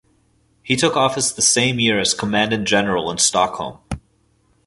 [0.63, 3.77] He took office the same year as Commandant General in Stockholm.